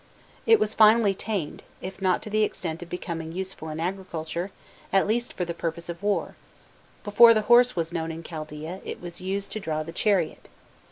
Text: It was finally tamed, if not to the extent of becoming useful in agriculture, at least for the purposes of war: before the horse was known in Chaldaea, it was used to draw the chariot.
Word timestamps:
It 0.47 0.59
was 0.59 0.73
finally 0.73 1.13
tamed, 1.13 1.61
if 1.79 2.01
not 2.01 2.23
to 2.23 2.31
the 2.31 2.41
extent 2.41 2.81
of 2.81 2.89
becoming 2.89 3.31
useful 3.33 3.69
in 3.69 3.79
agriculture, 3.79 4.49
at 4.91 5.05
least 5.05 5.31
for 5.31 5.45
the 5.45 5.53
purposes 5.53 5.89
of 5.89 6.01
war: 6.01 6.35
before 7.03 7.35
the 7.35 7.41
horse 7.43 7.75
was 7.75 7.93
known 7.93 8.11
in 8.11 8.23
Chaldaea, 8.23 8.81
it 8.83 8.99
was 8.99 9.21
used 9.21 9.51
to 9.51 9.59
draw 9.59 9.83
the 9.83 9.91
chariot. 9.93 10.49